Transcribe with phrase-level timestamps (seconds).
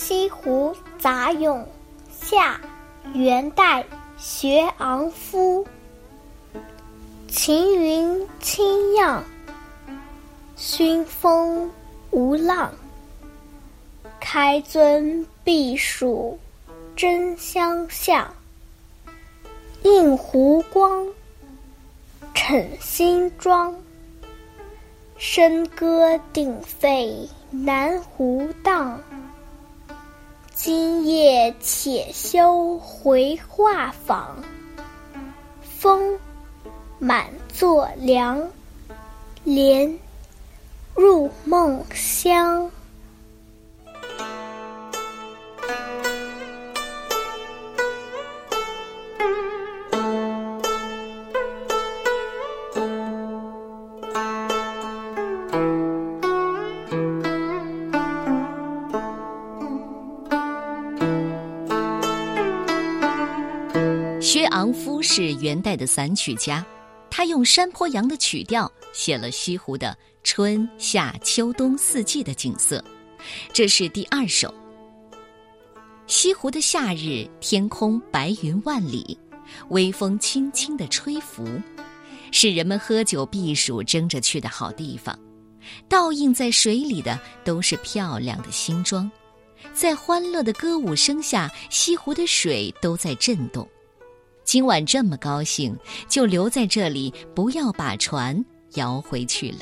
[0.00, 1.66] 西湖杂咏，
[2.20, 2.60] 夏，
[3.14, 3.84] 元代，
[4.16, 5.66] 薛昂夫。
[7.26, 9.24] 晴云轻漾，
[10.54, 11.68] 熏风
[12.12, 12.72] 无浪。
[14.20, 16.38] 开尊避暑
[16.94, 18.32] 争相向，
[19.82, 21.08] 映湖光，
[22.34, 23.74] 逞新妆。
[25.18, 29.00] 笙歌鼎沸南湖荡，
[30.60, 34.24] 今夜且休回画舫。
[35.62, 36.18] 风
[36.98, 38.50] 满座凉，
[39.44, 40.00] 莲
[40.96, 42.72] 入梦乡。
[64.30, 66.62] 薛昂夫是元代的散曲家，
[67.10, 72.84] 他用山坡羊的曲调写了西湖的春夏秋冬四季的景色。
[73.54, 74.52] 这是第二首。
[76.06, 79.18] 西湖的夏日，天空白云万里，
[79.70, 81.48] 微风轻轻地吹拂，
[82.30, 85.18] 是人们喝酒避暑争着去的好地方。
[85.88, 89.10] 倒映在水里的都是漂亮的新装，
[89.72, 93.66] 在欢乐的歌舞声下，西湖的水都在震动。
[94.48, 95.76] 今晚这么高兴，
[96.08, 98.42] 就留在这里，不要把船
[98.76, 99.58] 摇回去了。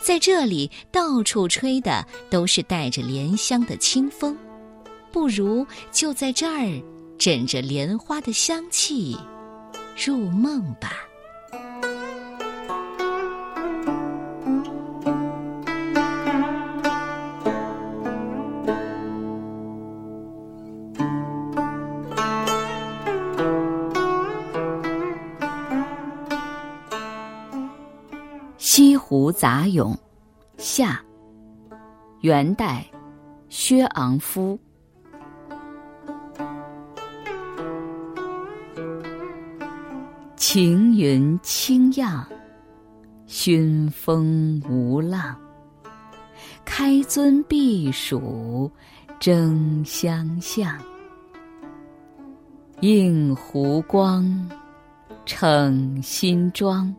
[0.00, 4.34] 在这里，到处吹的都是带着莲香的清风，
[5.12, 6.82] 不如就在这儿，
[7.18, 9.14] 枕着莲花的香气，
[10.02, 10.94] 入梦吧。
[29.08, 29.96] 湖杂咏，
[30.56, 31.00] 夏，
[32.22, 32.84] 元代，
[33.48, 34.58] 薛昂夫。
[40.34, 42.26] 晴云轻漾，
[43.26, 45.36] 熏风无浪。
[46.64, 48.68] 开尊避暑
[49.20, 50.76] 争相向，
[52.80, 54.50] 映湖光，
[55.24, 56.92] 逞新妆。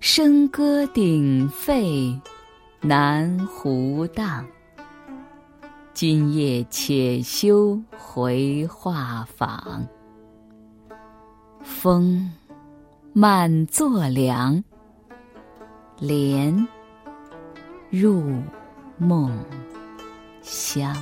[0.00, 2.18] 笙歌鼎沸，
[2.80, 4.46] 南湖荡。
[5.92, 9.86] 今夜且休回画舫。
[11.62, 12.32] 风
[13.12, 14.62] 满座凉，
[15.98, 16.66] 帘
[17.90, 18.24] 入
[18.96, 19.36] 梦
[20.42, 20.96] 乡。